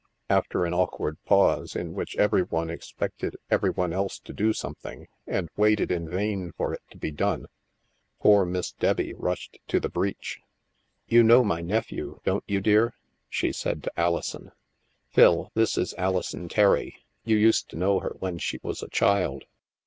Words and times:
After 0.31 0.65
an 0.65 0.73
awkward 0.73 1.23
pause, 1.25 1.75
in 1.75 1.93
which 1.93 2.15
every 2.15 2.41
one 2.41 2.71
ex 2.71 2.91
pected 2.99 3.33
every 3.51 3.69
one 3.69 3.93
else 3.93 4.17
to 4.21 4.33
do 4.33 4.51
something, 4.51 5.07
and 5.27 5.47
waited 5.55 5.91
in 5.91 6.09
vain 6.09 6.53
for 6.57 6.73
it 6.73 6.81
to 6.89 6.97
be 6.97 7.11
done, 7.11 7.45
poor 8.19 8.43
Miss 8.43 8.71
Debbie 8.71 9.13
rushed 9.13 9.59
to 9.67 9.79
the 9.79 9.89
breach. 9.89 10.39
"You 11.05 11.21
know 11.21 11.43
my 11.43 11.61
nephew, 11.61 12.19
don't 12.25 12.43
you, 12.47 12.61
dear?" 12.61 12.95
she 13.29 13.51
said 13.51 13.83
to 13.83 13.91
Alison." 13.95 14.51
Phil, 15.13 15.51
this 15.53 15.77
is 15.77 15.93
Alison 15.99 16.49
Terry; 16.49 16.97
you 17.23 17.37
used 17.37 17.69
to 17.69 17.75
know 17.77 17.99
her 17.99 18.15
when 18.17 18.39
she 18.39 18.59
was 18.63 18.81
a 18.81 18.89
child." 18.89 19.43